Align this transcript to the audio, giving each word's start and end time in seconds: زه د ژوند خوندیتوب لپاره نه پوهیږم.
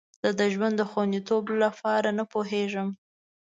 زه 0.23 0.29
د 0.39 0.41
ژوند 0.53 0.77
خوندیتوب 0.89 1.43
لپاره 1.63 2.09
نه 2.17 2.23
پوهیږم. 2.31 2.89